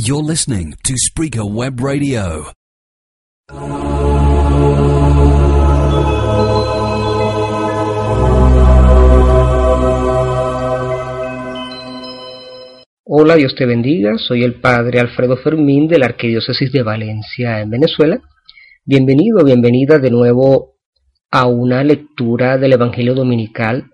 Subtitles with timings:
[0.00, 2.52] You're listening to Spreaker Web Radio.
[13.02, 14.16] Hola, Dios te bendiga.
[14.18, 18.20] Soy el Padre Alfredo Fermín de la Arquidiócesis de Valencia en Venezuela.
[18.84, 20.76] Bienvenido, bienvenida de nuevo
[21.32, 23.90] a una lectura del Evangelio Dominical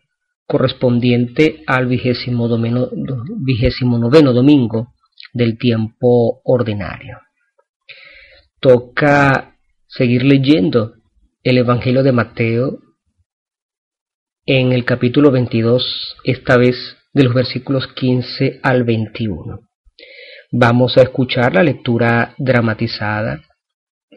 [0.46, 2.46] correspondiente al vigésimo,
[3.38, 4.93] vigésimo noveno domingo
[5.34, 7.18] del tiempo ordinario.
[8.60, 10.94] Toca seguir leyendo
[11.42, 12.78] el Evangelio de Mateo
[14.46, 16.76] en el capítulo 22, esta vez
[17.12, 19.60] de los versículos 15 al 21.
[20.52, 23.42] Vamos a escuchar la lectura dramatizada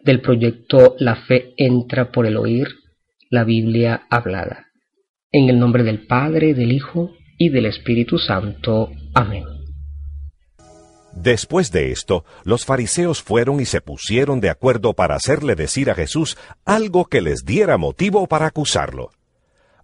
[0.03, 2.67] del proyecto La fe entra por el oír,
[3.29, 4.67] la Biblia hablada.
[5.31, 8.91] En el nombre del Padre, del Hijo y del Espíritu Santo.
[9.13, 9.56] Amén.
[11.19, 15.95] Después de esto, los fariseos fueron y se pusieron de acuerdo para hacerle decir a
[15.95, 19.09] Jesús algo que les diera motivo para acusarlo.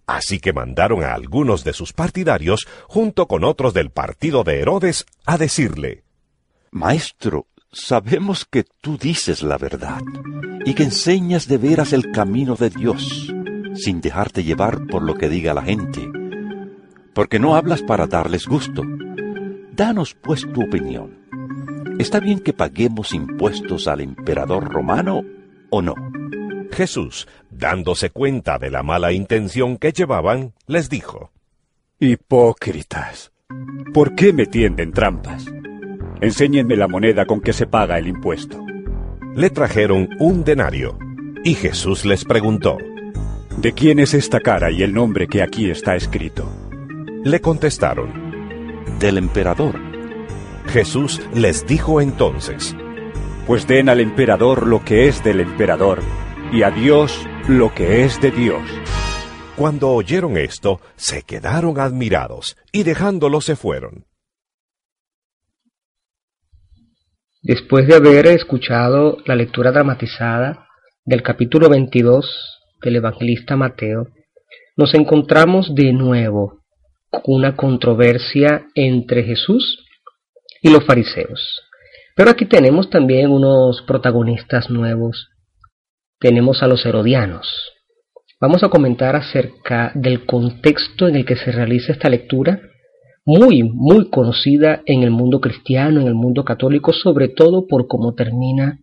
[0.06, 5.06] Así que mandaron a algunos de sus partidarios, junto con otros del partido de Herodes,
[5.26, 6.04] a decirle,
[6.70, 10.02] Maestro, sabemos que tú dices la verdad
[10.64, 13.32] y que enseñas de veras el camino de Dios,
[13.74, 16.08] sin dejarte llevar por lo que diga la gente,
[17.12, 18.82] porque no hablas para darles gusto.
[19.72, 21.23] Danos pues tu opinión.
[21.98, 25.22] ¿Está bien que paguemos impuestos al emperador romano
[25.70, 25.94] o no?
[26.72, 31.30] Jesús, dándose cuenta de la mala intención que llevaban, les dijo,
[32.00, 33.32] Hipócritas,
[33.92, 35.46] ¿por qué me tienden trampas?
[36.20, 38.64] Enséñenme la moneda con que se paga el impuesto.
[39.36, 40.98] Le trajeron un denario,
[41.44, 42.76] y Jesús les preguntó,
[43.56, 46.50] ¿De quién es esta cara y el nombre que aquí está escrito?
[47.22, 48.10] Le contestaron,
[48.98, 49.83] Del emperador.
[50.66, 52.76] Jesús les dijo entonces,
[53.46, 56.00] Pues den al emperador lo que es del emperador
[56.52, 58.62] y a Dios lo que es de Dios.
[59.56, 64.06] Cuando oyeron esto, se quedaron admirados y dejándolo se fueron.
[67.42, 70.66] Después de haber escuchado la lectura dramatizada
[71.04, 74.08] del capítulo 22 del evangelista Mateo,
[74.76, 76.62] nos encontramos de nuevo
[77.10, 79.84] con una controversia entre Jesús
[80.64, 81.60] y los fariseos.
[82.16, 85.28] Pero aquí tenemos también unos protagonistas nuevos
[86.24, 87.46] tenemos a los herodianos.
[88.40, 92.62] Vamos a comentar acerca del contexto en el que se realiza esta lectura,
[93.26, 98.14] muy, muy conocida en el mundo cristiano, en el mundo católico, sobre todo por cómo
[98.14, 98.80] termina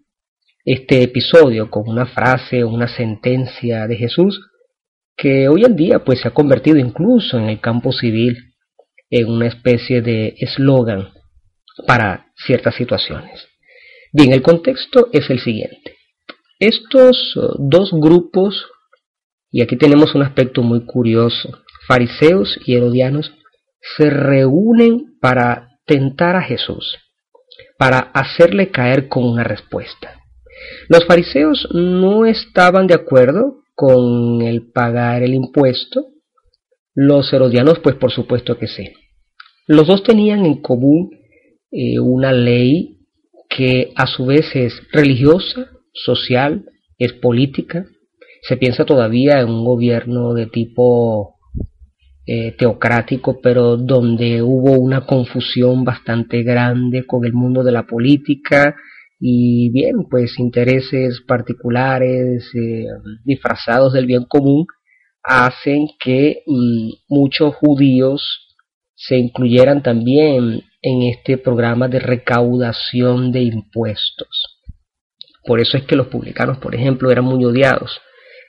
[0.66, 4.40] este episodio, con una frase o una sentencia de Jesús,
[5.18, 8.38] que hoy en día pues se ha convertido incluso en el campo civil
[9.10, 11.08] en una especie de eslogan
[11.86, 13.48] para ciertas situaciones.
[14.14, 15.96] Bien, el contexto es el siguiente.
[16.60, 18.68] Estos uh, dos grupos,
[19.52, 21.50] y aquí tenemos un aspecto muy curioso,
[21.88, 23.32] fariseos y herodianos,
[23.98, 26.98] se reúnen para tentar a Jesús,
[27.78, 30.20] para hacerle caer con una respuesta.
[30.88, 36.08] Los fariseos no estaban de acuerdo con el pagar el impuesto,
[36.94, 38.94] los herodianos pues por supuesto que sí.
[39.68, 41.10] Los dos tenían en común
[41.72, 42.98] eh, una ley
[43.50, 46.66] que a su vez es religiosa social,
[46.98, 47.86] es política.
[48.44, 51.36] Se piensa todavía en un gobierno de tipo
[52.26, 58.76] eh, teocrático, pero donde hubo una confusión bastante grande con el mundo de la política
[59.20, 62.88] y bien, pues intereses particulares eh,
[63.24, 64.66] disfrazados del bien común
[65.24, 68.51] hacen que mm, muchos judíos
[69.08, 74.60] se incluyeran también en este programa de recaudación de impuestos.
[75.44, 78.00] Por eso es que los publicanos, por ejemplo, eran muy odiados,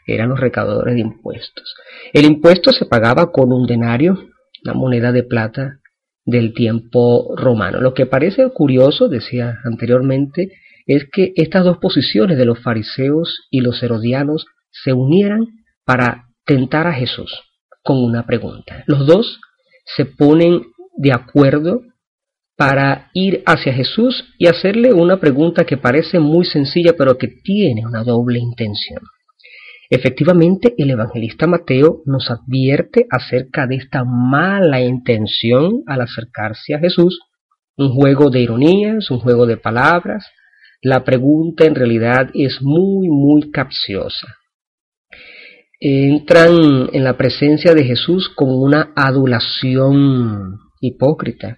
[0.07, 1.75] eran los recaudadores de impuestos.
[2.13, 4.29] El impuesto se pagaba con un denario,
[4.65, 5.79] una moneda de plata
[6.25, 7.81] del tiempo romano.
[7.81, 10.53] Lo que parece curioso, decía anteriormente,
[10.87, 15.47] es que estas dos posiciones de los fariseos y los herodianos se unieran
[15.85, 17.43] para tentar a Jesús
[17.83, 18.85] con una pregunta.
[18.87, 19.41] Los dos
[19.85, 20.63] se ponen
[20.97, 21.83] de acuerdo
[22.57, 27.85] para ir hacia Jesús y hacerle una pregunta que parece muy sencilla pero que tiene
[27.87, 29.01] una doble intención.
[29.91, 37.21] Efectivamente, el evangelista Mateo nos advierte acerca de esta mala intención al acercarse a Jesús,
[37.77, 40.27] un juego de ironías, un juego de palabras.
[40.81, 44.29] La pregunta en realidad es muy, muy capciosa.
[45.85, 51.57] Entran en la presencia de Jesús con una adulación hipócrita.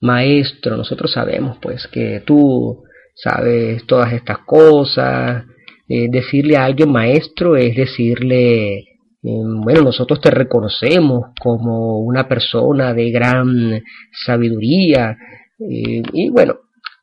[0.00, 2.82] Maestro, nosotros sabemos pues que tú
[3.14, 5.44] sabes todas estas cosas,
[5.86, 8.78] eh, decirle a alguien maestro es decirle,
[9.22, 13.82] em, bueno, nosotros te reconocemos como una persona de gran
[14.24, 15.14] sabiduría.
[15.58, 16.54] Eh, y bueno,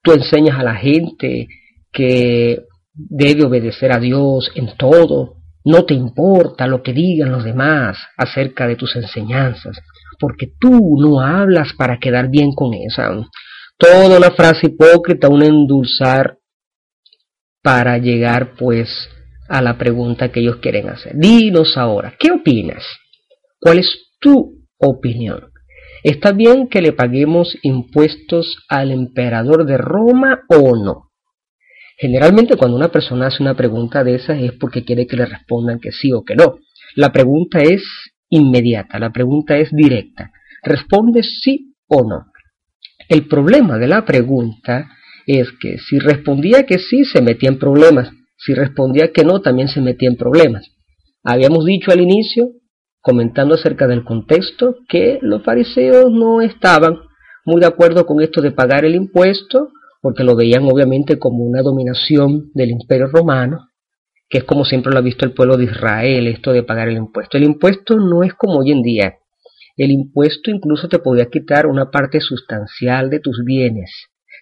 [0.02, 1.46] tú enseñas a la gente
[1.92, 7.98] que debe obedecer a Dios en todo, no te importa lo que digan los demás
[8.18, 9.80] acerca de tus enseñanzas,
[10.20, 13.12] porque tú no hablas para quedar bien con esa.
[13.78, 16.38] Toda una frase hipócrita, un endulzar
[17.62, 19.10] para llegar pues
[19.48, 21.14] a la pregunta que ellos quieren hacer.
[21.16, 22.84] Dinos ahora, ¿qué opinas?
[23.60, 23.90] ¿Cuál es
[24.20, 25.52] tu opinión?
[26.04, 31.13] ¿Está bien que le paguemos impuestos al emperador de Roma o no?
[31.98, 35.80] Generalmente cuando una persona hace una pregunta de esas es porque quiere que le respondan
[35.80, 36.60] que sí o que no.
[36.96, 37.84] La pregunta es
[38.30, 40.32] inmediata, la pregunta es directa.
[40.64, 42.26] Responde sí o no.
[43.10, 44.90] El problema de la pregunta
[45.28, 48.10] es que si respondía que sí, se metía en problemas.
[48.38, 50.68] Si respondía que no, también se metía en problemas.
[51.24, 52.50] Habíamos dicho al inicio,
[53.02, 56.98] comentando acerca del contexto, que los fariseos no estaban
[57.46, 59.70] muy de acuerdo con esto de pagar el impuesto,
[60.04, 63.70] porque lo veían obviamente como una dominación del imperio romano,
[64.30, 66.98] que es como siempre lo ha visto el pueblo de Israel, esto de pagar el
[66.98, 67.38] impuesto.
[67.38, 69.16] El impuesto no es como hoy en día.
[69.78, 73.90] El impuesto incluso te podía quitar una parte sustancial de tus bienes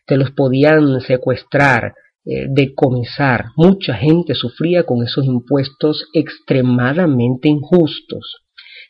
[0.05, 1.93] te los podían secuestrar,
[2.25, 3.45] eh, decomisar.
[3.55, 8.43] Mucha gente sufría con esos impuestos extremadamente injustos.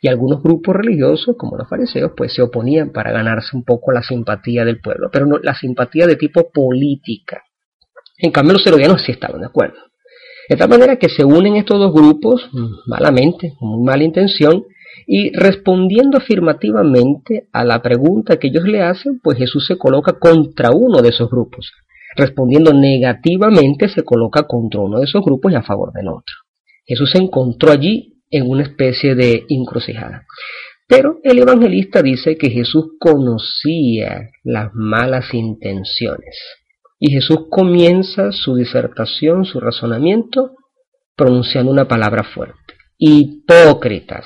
[0.03, 4.01] Y algunos grupos religiosos, como los fariseos, pues se oponían para ganarse un poco la
[4.01, 7.43] simpatía del pueblo, pero no la simpatía de tipo política.
[8.17, 9.77] En cambio, los herodianos sí estaban de acuerdo.
[10.49, 14.63] De tal manera que se unen estos dos grupos, mm, malamente, con muy mala intención,
[15.05, 20.71] y respondiendo afirmativamente a la pregunta que ellos le hacen, pues Jesús se coloca contra
[20.71, 21.71] uno de esos grupos.
[22.15, 26.35] Respondiendo negativamente se coloca contra uno de esos grupos y a favor del otro.
[26.85, 30.25] Jesús se encontró allí en una especie de encrucijada.
[30.87, 36.37] Pero el evangelista dice que Jesús conocía las malas intenciones.
[36.99, 40.51] Y Jesús comienza su disertación, su razonamiento,
[41.15, 42.75] pronunciando una palabra fuerte.
[42.97, 44.25] Hipócritas.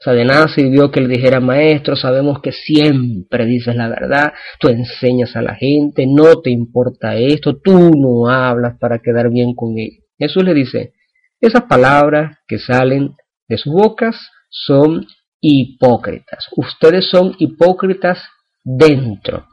[0.00, 4.32] O sea, de nada sirvió que le dijera, maestro, sabemos que siempre dices la verdad,
[4.60, 9.54] tú enseñas a la gente, no te importa esto, tú no hablas para quedar bien
[9.54, 10.04] con ellos.
[10.18, 10.92] Jesús le dice,
[11.40, 13.14] esas palabras que salen
[13.48, 14.16] de sus bocas
[14.50, 15.06] son
[15.40, 16.46] hipócritas.
[16.56, 18.18] Ustedes son hipócritas
[18.64, 19.46] dentro.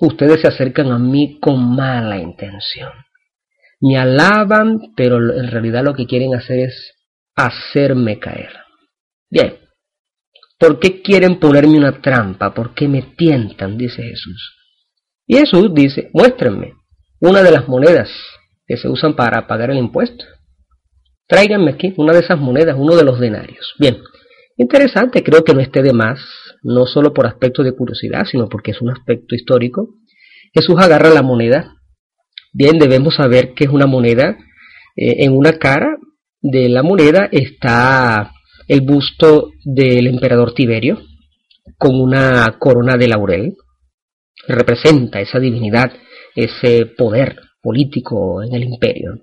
[0.00, 2.90] Ustedes se acercan a mí con mala intención.
[3.80, 6.94] Me alaban, pero en realidad lo que quieren hacer es
[7.34, 8.50] hacerme caer.
[9.28, 9.56] Bien,
[10.58, 12.54] ¿por qué quieren ponerme una trampa?
[12.54, 13.76] ¿Por qué me tientan?
[13.76, 14.56] Dice Jesús.
[15.26, 16.74] Y Jesús dice, muéstrenme
[17.20, 18.10] una de las monedas
[18.66, 20.24] que se usan para pagar el impuesto.
[21.32, 23.72] Tráiganme aquí una de esas monedas, uno de los denarios.
[23.78, 23.96] Bien,
[24.58, 26.20] interesante, creo que no esté de más,
[26.62, 29.94] no solo por aspecto de curiosidad, sino porque es un aspecto histórico.
[30.52, 31.72] Jesús agarra la moneda.
[32.52, 34.36] Bien, debemos saber que es una moneda.
[34.94, 35.96] Eh, en una cara
[36.42, 38.30] de la moneda está
[38.68, 41.00] el busto del emperador Tiberio
[41.78, 43.56] con una corona de laurel.
[44.48, 45.94] Representa esa divinidad,
[46.36, 49.14] ese poder político en el imperio.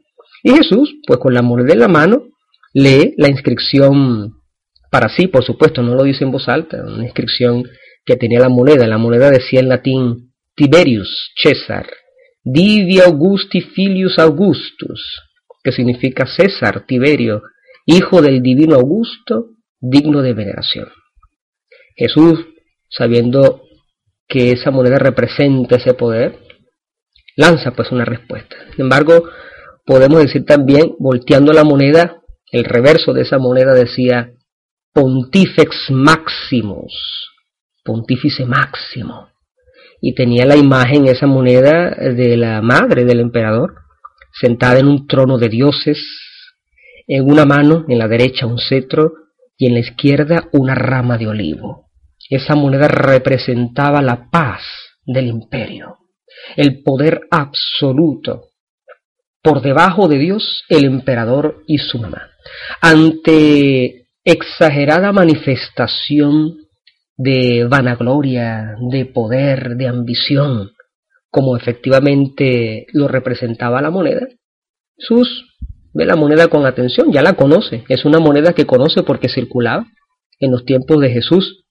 [0.43, 2.23] Y Jesús, pues con la moneda en la mano,
[2.73, 4.33] lee la inscripción
[4.91, 7.63] para sí, por supuesto, no lo dice en voz alta, una inscripción
[8.05, 8.87] que tenía la moneda.
[8.87, 11.87] La moneda decía en latín Tiberius César,
[12.43, 15.21] Divi Augusti Filius Augustus,
[15.63, 17.43] que significa César, Tiberio,
[17.85, 20.89] hijo del divino Augusto, digno de veneración.
[21.95, 22.45] Jesús,
[22.89, 23.61] sabiendo
[24.27, 26.39] que esa moneda representa ese poder,
[27.35, 28.55] lanza pues una respuesta.
[28.71, 29.29] Sin embargo,
[29.89, 34.33] podemos decir también, volteando la moneda, el reverso de esa moneda decía
[34.93, 36.93] Pontifex Maximus,
[37.83, 39.29] pontífice máximo.
[39.99, 43.77] Y tenía la imagen, esa moneda, de la madre del emperador,
[44.39, 45.97] sentada en un trono de dioses,
[47.07, 49.13] en una mano, en la derecha, un cetro
[49.57, 51.87] y en la izquierda una rama de olivo.
[52.29, 54.61] Esa moneda representaba la paz
[55.03, 55.97] del imperio,
[56.55, 58.48] el poder absoluto.
[59.41, 62.29] Por debajo de Dios, el emperador y su mamá.
[62.81, 66.57] Ante exagerada manifestación
[67.15, 70.71] de vanagloria, de poder, de ambición,
[71.29, 74.27] como efectivamente lo representaba la moneda,
[74.97, 75.45] Jesús
[75.93, 79.85] ve la moneda con atención, ya la conoce, es una moneda que conoce porque circulaba
[80.39, 81.65] en los tiempos de Jesús.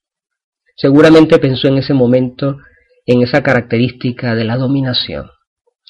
[0.76, 2.58] Seguramente pensó en ese momento
[3.06, 5.30] en esa característica de la dominación,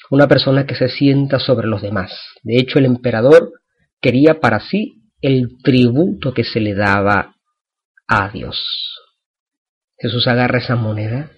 [0.09, 2.11] una persona que se sienta sobre los demás.
[2.43, 3.51] De hecho, el emperador
[4.01, 7.35] quería para sí el tributo que se le daba
[8.07, 8.57] a Dios.
[9.97, 11.31] Jesús agarra esa moneda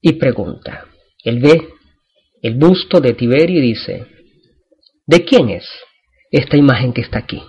[0.00, 0.86] y pregunta.
[1.24, 1.68] Él ve
[2.42, 4.06] el busto de Tiberio y dice,
[5.06, 5.68] ¿de quién es
[6.30, 7.42] esta imagen que está aquí?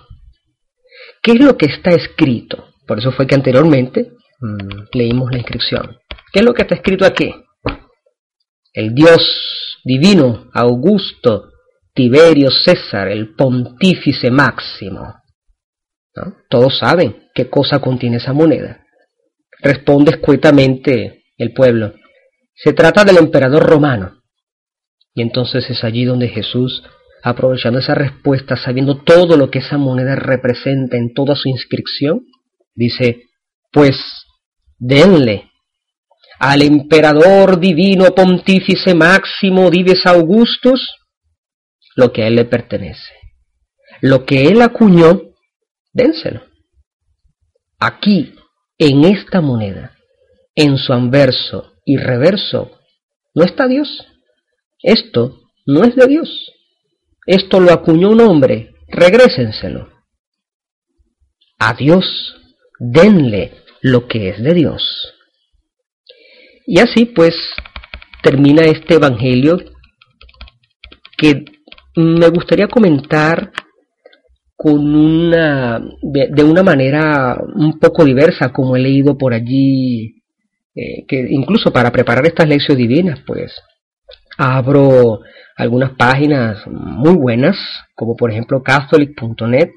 [1.22, 2.68] ¿Qué es lo que está escrito?
[2.86, 5.98] Por eso fue que anteriormente mm, leímos la inscripción.
[6.32, 7.32] ¿Qué es lo que está escrito aquí?
[8.72, 11.50] El Dios divino, Augusto,
[11.94, 15.14] Tiberio César, el pontífice máximo.
[16.48, 18.84] Todos saben qué cosa contiene esa moneda.
[19.60, 21.94] Responde escuetamente el pueblo.
[22.54, 24.22] Se trata del emperador romano.
[25.14, 26.82] Y entonces es allí donde Jesús,
[27.22, 32.26] aprovechando esa respuesta, sabiendo todo lo que esa moneda representa en toda su inscripción,
[32.74, 33.22] dice,
[33.72, 33.96] pues
[34.78, 35.47] denle
[36.38, 40.98] al emperador divino pontífice máximo Dives Augustus
[41.96, 43.12] lo que a él le pertenece.
[44.00, 45.20] Lo que él acuñó,
[45.92, 46.44] dénselo.
[47.80, 48.34] Aquí,
[48.78, 49.96] en esta moneda,
[50.54, 52.78] en su anverso y reverso,
[53.34, 54.06] no está Dios.
[54.80, 56.52] Esto no es de Dios.
[57.26, 58.74] Esto lo acuñó un hombre.
[58.86, 59.90] Regrésenselo.
[61.58, 62.36] A Dios
[62.78, 65.14] denle lo que es de Dios.
[66.70, 67.34] Y así pues
[68.22, 69.56] termina este Evangelio
[71.16, 71.46] que
[71.96, 73.50] me gustaría comentar
[74.54, 80.20] con una de, una manera un poco diversa como he leído por allí
[80.74, 83.50] eh, que incluso para preparar estas lecciones divinas pues
[84.36, 85.20] abro
[85.56, 87.56] algunas páginas muy buenas
[87.94, 89.70] como por ejemplo catholic.net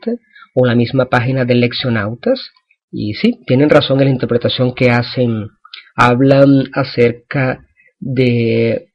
[0.56, 2.52] o la misma página de leccionautas
[2.92, 5.48] y sí, tienen razón en la interpretación que hacen.
[5.96, 7.66] Hablan acerca
[8.00, 8.92] de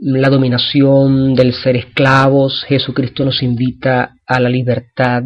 [0.00, 2.64] la dominación del ser esclavos.
[2.66, 5.22] Jesucristo nos invita a la libertad,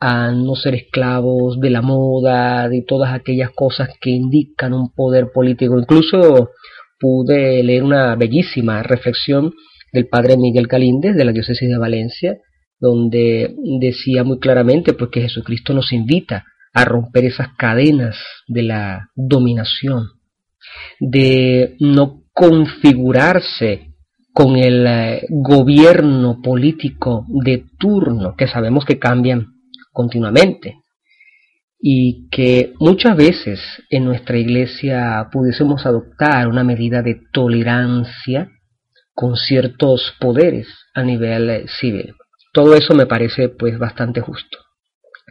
[0.00, 5.32] a no ser esclavos de la moda, de todas aquellas cosas que indican un poder
[5.32, 5.78] político.
[5.78, 6.50] Incluso
[7.00, 9.52] pude leer una bellísima reflexión
[9.92, 12.36] del padre Miguel Galíndez de la diócesis de Valencia,
[12.78, 16.44] donde decía muy claramente pues, Jesucristo nos invita
[16.78, 18.16] a romper esas cadenas
[18.46, 20.04] de la dominación,
[21.00, 23.94] de no configurarse
[24.32, 29.54] con el eh, gobierno político de turno, que sabemos que cambian
[29.92, 30.76] continuamente,
[31.80, 38.52] y que muchas veces en nuestra iglesia pudiésemos adoptar una medida de tolerancia
[39.14, 42.14] con ciertos poderes a nivel eh, civil.
[42.52, 44.58] Todo eso me parece pues bastante justo.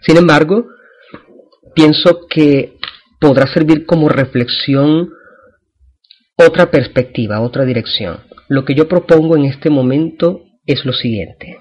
[0.02, 0.68] Sin embargo,
[1.78, 2.74] pienso que
[3.20, 5.12] podrá servir como reflexión
[6.36, 8.22] otra perspectiva, otra dirección.
[8.50, 11.60] Lo que yo propongo en este momento es lo siguiente.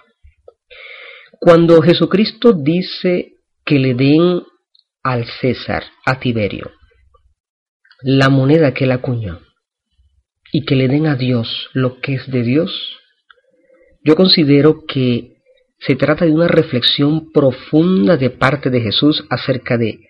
[1.38, 4.42] Cuando Jesucristo dice que le den
[5.02, 6.70] al César, a Tiberio,
[8.00, 9.40] la moneda que él acuñó,
[10.50, 12.72] y que le den a Dios lo que es de Dios,
[14.02, 15.35] yo considero que
[15.78, 20.00] se trata de una reflexión profunda de parte de Jesús acerca de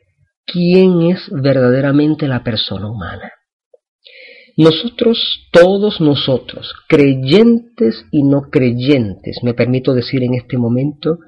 [0.46, 3.32] quién es verdaderamente la persona humana.
[4.56, 11.18] Nosotros, todos nosotros, creyentes y no creyentes, me permito decir en este momento,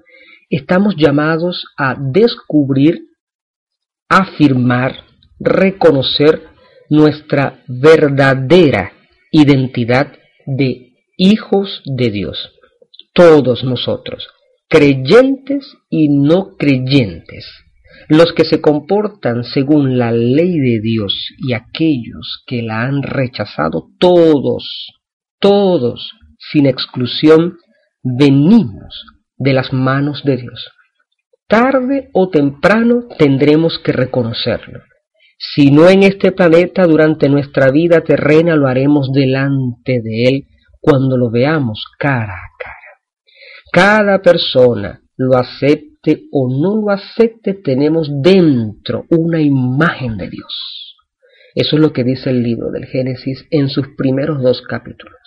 [0.48, 3.02] estamos llamados a descubrir,
[4.08, 5.04] afirmar,
[5.38, 6.42] reconocer
[6.88, 8.92] nuestra verdadera
[9.30, 10.12] identidad
[10.46, 12.57] de hijos de Dios
[13.18, 14.28] todos nosotros,
[14.68, 17.50] creyentes y no creyentes,
[18.08, 23.88] los que se comportan según la ley de Dios y aquellos que la han rechazado,
[23.98, 24.92] todos,
[25.40, 26.12] todos,
[26.52, 27.56] sin exclusión,
[28.04, 29.04] venimos
[29.36, 30.70] de las manos de Dios.
[31.48, 34.78] Tarde o temprano tendremos que reconocerlo.
[35.38, 40.44] Si no en este planeta, durante nuestra vida terrena lo haremos delante de Él
[40.80, 42.77] cuando lo veamos cara a cara.
[43.72, 50.96] Cada persona, lo acepte o no lo acepte, tenemos dentro una imagen de Dios.
[51.54, 55.18] Eso es lo que dice el libro del Génesis en sus primeros dos capítulos.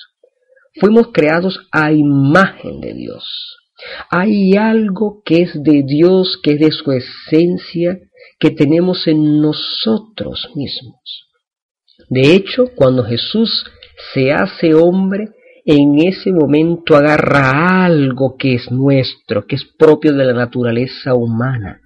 [0.79, 3.57] Fuimos creados a imagen de Dios.
[4.09, 7.99] Hay algo que es de Dios, que es de su esencia,
[8.39, 11.27] que tenemos en nosotros mismos.
[12.09, 13.65] De hecho, cuando Jesús
[14.13, 15.29] se hace hombre,
[15.65, 21.79] en ese momento agarra algo que es nuestro, que es propio de la naturaleza humana.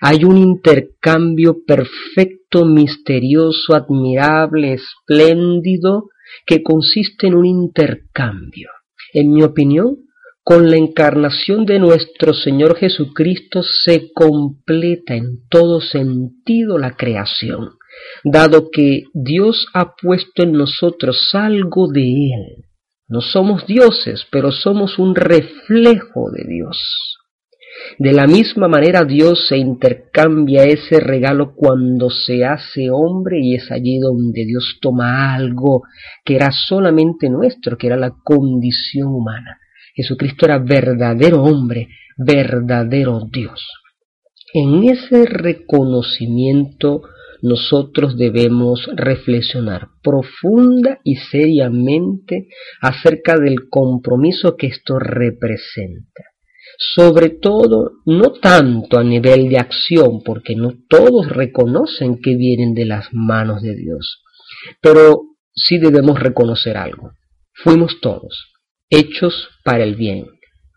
[0.00, 6.08] Hay un intercambio perfecto, misterioso, admirable, espléndido,
[6.44, 8.70] que consiste en un intercambio.
[9.12, 9.96] En mi opinión,
[10.42, 17.70] con la encarnación de nuestro Señor Jesucristo se completa en todo sentido la creación,
[18.22, 22.66] dado que Dios ha puesto en nosotros algo de Él.
[23.08, 27.16] No somos dioses, pero somos un reflejo de Dios.
[27.98, 33.70] De la misma manera Dios se intercambia ese regalo cuando se hace hombre y es
[33.70, 35.82] allí donde Dios toma algo
[36.24, 39.58] que era solamente nuestro, que era la condición humana.
[39.94, 43.64] Jesucristo era verdadero hombre, verdadero Dios.
[44.52, 47.02] En ese reconocimiento
[47.46, 52.48] nosotros debemos reflexionar profunda y seriamente
[52.80, 56.24] acerca del compromiso que esto representa
[56.78, 62.84] sobre todo no tanto a nivel de acción, porque no todos reconocen que vienen de
[62.84, 64.22] las manos de Dios,
[64.80, 65.22] pero
[65.54, 67.12] sí debemos reconocer algo.
[67.54, 68.52] Fuimos todos
[68.90, 70.26] hechos para el bien,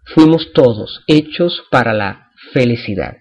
[0.06, 3.18] fuimos todos hechos para la felicidad.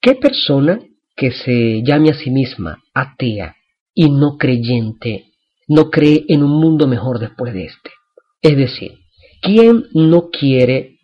[0.00, 0.80] ¿Qué persona
[1.18, 3.56] que se llame a sí misma atea
[3.94, 5.24] y no creyente
[5.66, 7.90] no cree en un mundo mejor después de este?
[8.40, 8.92] Es decir,
[9.42, 10.98] ¿quién no quiere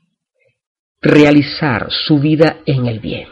[1.04, 3.28] realizar su vida en el bien.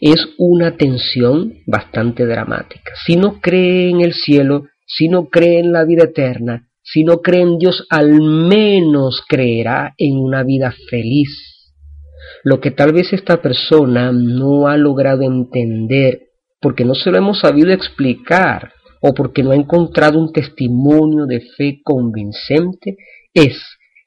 [0.00, 2.92] Es una tensión bastante dramática.
[3.06, 7.18] Si no cree en el cielo, si no cree en la vida eterna, si no
[7.18, 11.51] cree en Dios, al menos creerá en una vida feliz.
[12.44, 16.28] Lo que tal vez esta persona no ha logrado entender
[16.60, 21.40] porque no se lo hemos sabido explicar o porque no ha encontrado un testimonio de
[21.56, 22.96] fe convincente
[23.34, 23.60] es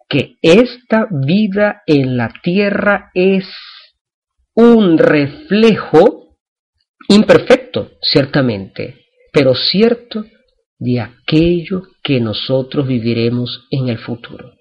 [0.08, 3.48] que esta vida en la tierra es
[4.54, 6.38] un reflejo
[7.10, 10.24] imperfecto, ciertamente, pero cierto
[10.80, 14.54] de aquello que nosotros viviremos en el futuro.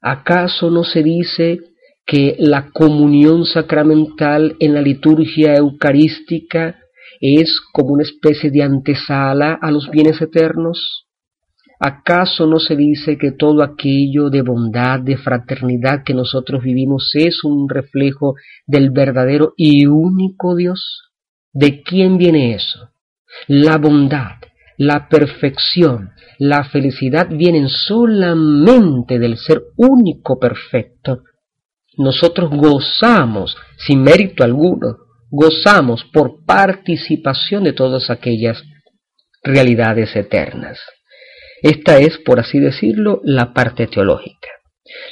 [0.00, 1.60] ¿Acaso no se dice
[2.06, 6.76] que la comunión sacramental en la liturgia eucarística
[7.20, 11.06] es como una especie de antesala a los bienes eternos?
[11.78, 17.44] ¿Acaso no se dice que todo aquello de bondad, de fraternidad que nosotros vivimos es
[17.44, 18.34] un reflejo
[18.66, 21.10] del verdadero y único Dios?
[21.52, 22.90] ¿De quién viene eso?
[23.48, 24.36] La bondad,
[24.78, 31.24] la perfección, la felicidad vienen solamente del ser único perfecto.
[31.96, 34.96] Nosotros gozamos, sin mérito alguno,
[35.30, 38.62] gozamos por participación de todas aquellas
[39.42, 40.78] realidades eternas.
[41.62, 44.48] Esta es, por así decirlo, la parte teológica.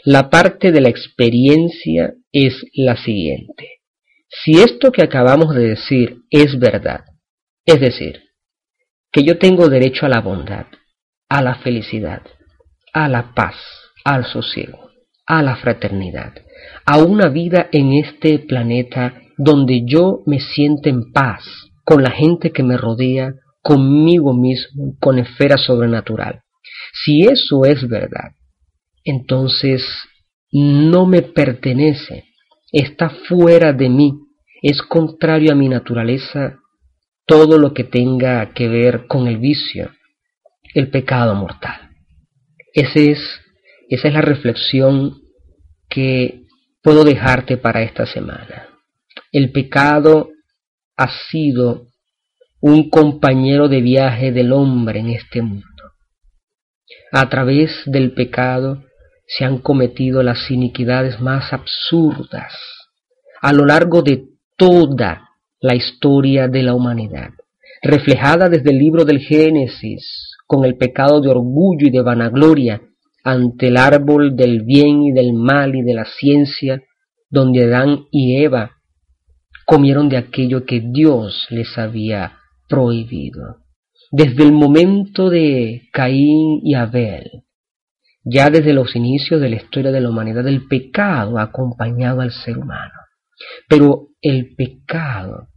[0.05, 3.81] La parte de la experiencia es la siguiente.
[4.29, 7.05] Si esto que acabamos de decir es verdad,
[7.65, 8.23] es decir,
[9.11, 10.67] que yo tengo derecho a la bondad,
[11.29, 12.23] a la felicidad,
[12.93, 13.57] a la paz,
[14.05, 14.84] al sosiego,
[15.27, 16.35] a la fraternidad,
[16.85, 21.45] a una vida en este planeta donde yo me siento en paz
[21.85, 26.41] con la gente que me rodea, conmigo mismo, con esfera sobrenatural.
[26.93, 28.33] Si eso es verdad,
[29.05, 29.83] entonces
[30.53, 32.25] no me pertenece,
[32.71, 34.13] está fuera de mí,
[34.63, 36.59] es contrario a mi naturaleza
[37.27, 39.91] todo lo que tenga que ver con el vicio,
[40.75, 41.91] el pecado mortal.
[42.73, 43.41] Ese es,
[43.89, 45.21] esa es la reflexión
[45.89, 46.43] que
[46.83, 48.69] puedo dejarte para esta semana.
[49.33, 50.31] El pecado
[50.97, 51.87] ha sido
[52.61, 55.65] un compañero de viaje del hombre en este mundo.
[57.13, 58.85] A través del pecado
[59.27, 62.53] se han cometido las iniquidades más absurdas
[63.41, 64.25] a lo largo de
[64.57, 65.29] toda
[65.61, 67.31] la historia de la humanidad,
[67.83, 72.81] reflejada desde el libro del Génesis, con el pecado de orgullo y de vanagloria
[73.25, 76.83] ante el árbol del bien y del mal y de la ciencia,
[77.31, 78.73] donde Adán y Eva
[79.65, 83.63] comieron de aquello que Dios les había prohibido.
[84.13, 87.45] Desde el momento de Caín y Abel,
[88.23, 92.31] ya desde los inicios de la historia de la humanidad, el pecado ha acompañado al
[92.31, 92.93] ser humano.
[93.69, 95.49] Pero el pecado,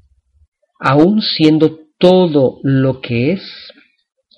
[0.80, 3.42] aun siendo todo lo que es,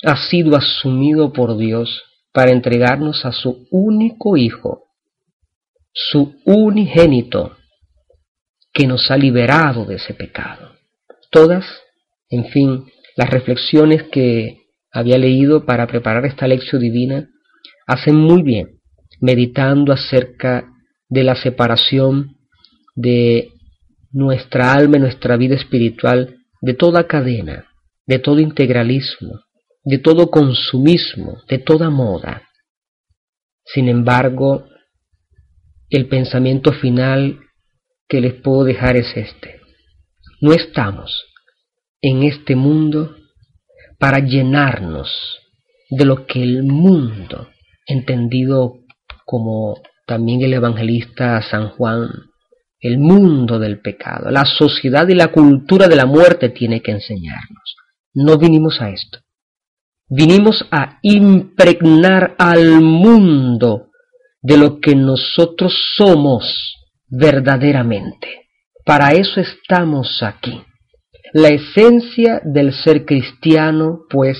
[0.04, 4.86] ha sido asumido por Dios para entregarnos a su único Hijo,
[5.92, 7.56] su unigénito,
[8.74, 10.72] que nos ha liberado de ese pecado.
[11.32, 11.65] Todas,
[12.30, 14.58] en fin, las reflexiones que
[14.92, 17.28] había leído para preparar esta lección divina
[17.88, 18.80] hacen muy bien,
[19.20, 20.65] meditando acerca
[21.10, 22.38] de la separación
[22.96, 23.50] de
[24.12, 27.65] nuestra alma y nuestra vida espiritual de toda cadena,
[28.06, 29.42] de todo integralismo,
[29.89, 32.43] de todo consumismo, de toda moda.
[33.65, 34.67] Sin embargo,
[35.89, 37.39] el pensamiento final
[38.08, 39.62] que les puedo dejar es este.
[40.41, 41.25] No estamos
[42.02, 43.15] en este mundo
[43.97, 45.10] para llenarnos
[45.89, 47.49] de lo que el mundo,
[47.88, 48.82] entendido
[49.25, 52.10] como también el evangelista San Juan,
[52.80, 57.75] el mundo del pecado, la sociedad y la cultura de la muerte tiene que enseñarnos.
[58.13, 59.19] No vinimos a esto.
[60.10, 63.89] Vinimos a impregnar al mundo
[64.41, 66.74] de lo que nosotros somos
[67.08, 68.48] verdaderamente.
[68.86, 70.63] Para eso estamos aquí.
[71.34, 74.39] La esencia del ser cristiano, pues,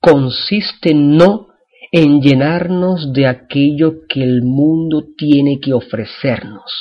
[0.00, 1.48] consiste no
[1.92, 6.72] en llenarnos de aquello que el mundo tiene que ofrecernos,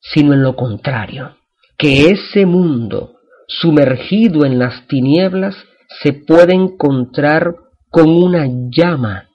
[0.00, 1.36] sino en lo contrario,
[1.76, 3.16] que ese mundo,
[3.48, 5.54] sumergido en las tinieblas,
[6.00, 7.54] se puede encontrar
[7.90, 9.28] con una llama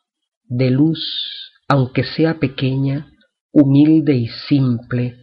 [0.46, 1.00] de luz,
[1.68, 3.12] aunque sea pequeña,
[3.52, 5.16] humilde y simple,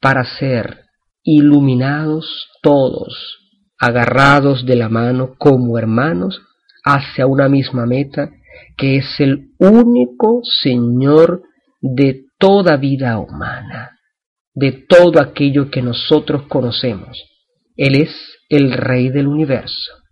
[0.00, 0.84] para ser
[1.22, 3.38] iluminados todos,
[3.78, 6.42] agarrados de la mano como hermanos
[6.84, 8.30] hacia una misma meta,
[8.76, 11.42] que es el único Señor
[11.80, 13.98] de toda vida humana,
[14.54, 17.18] de todo aquello que nosotros conocemos.
[17.76, 18.14] Él es
[18.48, 20.03] el Rey del universo.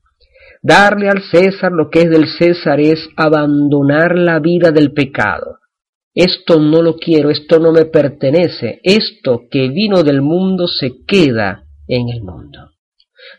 [0.63, 5.59] Darle al César lo que es del César es abandonar la vida del pecado.
[6.15, 11.65] Esto no lo quiero, esto no me pertenece, esto que vino del mundo se queda
[11.89, 12.71] en el mundo.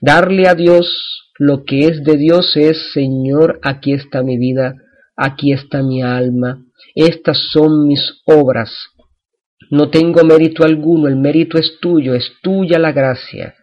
[0.01, 4.75] Darle a Dios lo que es de Dios es, Señor, aquí está mi vida,
[5.15, 8.71] aquí está mi alma, estas son mis obras.
[9.71, 13.55] No tengo mérito alguno, el mérito es tuyo, es tuya la gracia.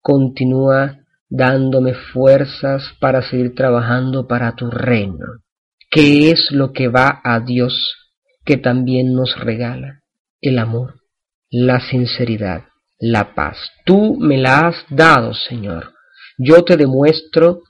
[0.00, 1.01] Continúa
[1.34, 5.26] dándome fuerzas para seguir trabajando para tu reino.
[5.90, 7.94] ¿Qué es lo que va a Dios
[8.44, 10.02] que también nos regala?
[10.42, 11.00] El amor,
[11.50, 12.64] la sinceridad,
[12.98, 13.56] la paz.
[13.86, 15.94] Tú me la has dado, Señor.
[16.36, 17.62] Yo te demuestro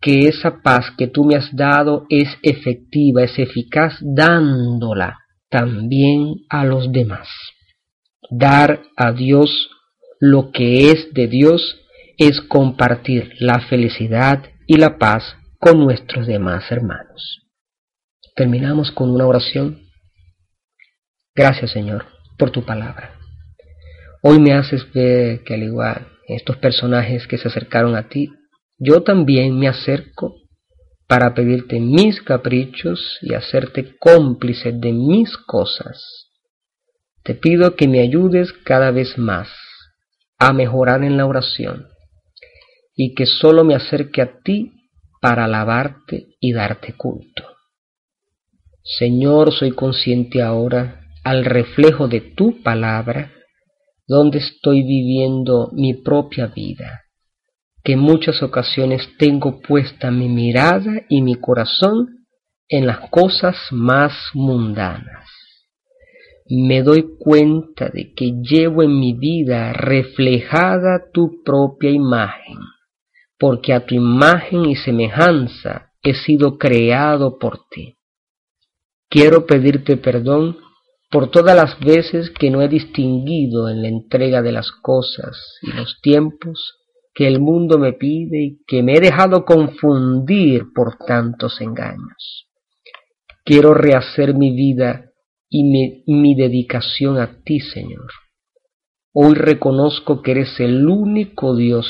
[0.00, 6.64] que esa paz que tú me has dado es efectiva, es eficaz, dándola también a
[6.64, 7.28] los demás.
[8.30, 9.70] Dar a Dios
[10.18, 11.85] lo que es de Dios
[12.18, 17.42] es compartir la felicidad y la paz con nuestros demás hermanos.
[18.34, 19.82] Terminamos con una oración.
[21.34, 22.06] Gracias Señor
[22.38, 23.14] por tu palabra.
[24.22, 28.32] Hoy me haces ver que al igual estos personajes que se acercaron a ti,
[28.78, 30.34] yo también me acerco
[31.06, 36.32] para pedirte mis caprichos y hacerte cómplice de mis cosas.
[37.22, 39.48] Te pido que me ayudes cada vez más
[40.38, 41.86] a mejorar en la oración
[42.96, 44.72] y que sólo me acerque a ti
[45.20, 47.44] para alabarte y darte culto.
[48.82, 53.32] Señor, soy consciente ahora, al reflejo de tu palabra,
[54.06, 57.02] donde estoy viviendo mi propia vida,
[57.84, 62.26] que en muchas ocasiones tengo puesta mi mirada y mi corazón
[62.68, 65.28] en las cosas más mundanas.
[66.48, 72.56] Me doy cuenta de que llevo en mi vida reflejada tu propia imagen
[73.38, 77.96] porque a tu imagen y semejanza he sido creado por ti.
[79.08, 80.58] Quiero pedirte perdón
[81.10, 85.72] por todas las veces que no he distinguido en la entrega de las cosas y
[85.72, 86.74] los tiempos
[87.14, 92.46] que el mundo me pide y que me he dejado confundir por tantos engaños.
[93.44, 95.12] Quiero rehacer mi vida
[95.48, 98.10] y mi, mi dedicación a ti, Señor.
[99.12, 101.86] Hoy reconozco que eres el único Dios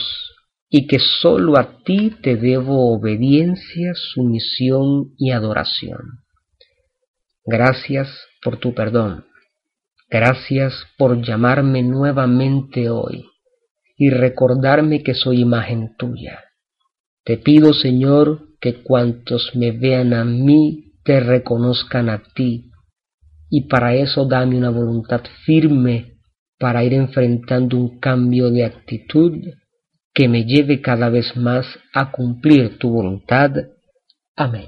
[0.68, 6.20] y que sólo a ti te debo obediencia, sumisión y adoración.
[7.44, 8.08] Gracias
[8.42, 9.24] por tu perdón.
[10.10, 13.26] Gracias por llamarme nuevamente hoy
[13.96, 16.44] y recordarme que soy imagen tuya.
[17.24, 22.70] Te pido, Señor, que cuantos me vean a mí te reconozcan a ti,
[23.48, 26.18] y para eso dame una voluntad firme
[26.58, 29.32] para ir enfrentando un cambio de actitud
[30.16, 33.50] que me lleve cada vez más a cumplir tu voluntad
[34.34, 34.66] Amén.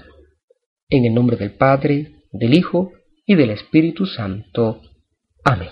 [0.89, 2.93] En el nombre del Padre, del Hijo
[3.27, 4.81] y del Espíritu Santo.
[5.45, 5.69] Amén.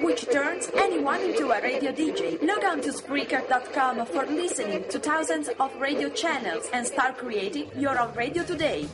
[0.00, 2.40] Which turns anyone into a radio DJ.
[2.42, 7.98] Log on to Spreaker.com for listening to thousands of radio channels and start creating your
[7.98, 8.86] own radio today.